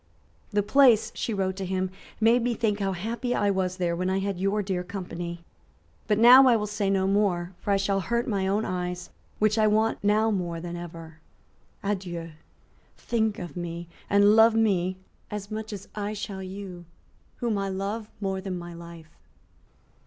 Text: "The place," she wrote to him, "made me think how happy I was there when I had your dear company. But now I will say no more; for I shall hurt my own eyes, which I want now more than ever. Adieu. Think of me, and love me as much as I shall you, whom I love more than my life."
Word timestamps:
"The 0.49 0.63
place," 0.63 1.11
she 1.13 1.31
wrote 1.31 1.55
to 1.57 1.63
him, 1.63 1.91
"made 2.19 2.41
me 2.41 2.55
think 2.55 2.79
how 2.79 2.93
happy 2.93 3.35
I 3.35 3.51
was 3.51 3.77
there 3.77 3.95
when 3.95 4.09
I 4.09 4.17
had 4.17 4.39
your 4.39 4.63
dear 4.63 4.83
company. 4.83 5.45
But 6.07 6.17
now 6.17 6.47
I 6.47 6.55
will 6.55 6.65
say 6.65 6.89
no 6.89 7.05
more; 7.05 7.53
for 7.59 7.69
I 7.69 7.77
shall 7.77 7.99
hurt 7.99 8.27
my 8.27 8.47
own 8.47 8.65
eyes, 8.65 9.11
which 9.37 9.59
I 9.59 9.67
want 9.67 10.03
now 10.03 10.31
more 10.31 10.59
than 10.59 10.75
ever. 10.75 11.19
Adieu. 11.83 12.31
Think 12.97 13.37
of 13.37 13.55
me, 13.55 13.89
and 14.09 14.35
love 14.35 14.55
me 14.55 14.97
as 15.29 15.51
much 15.51 15.71
as 15.71 15.87
I 15.93 16.13
shall 16.13 16.41
you, 16.41 16.85
whom 17.35 17.59
I 17.59 17.69
love 17.69 18.09
more 18.19 18.41
than 18.41 18.57
my 18.57 18.73
life." 18.73 19.11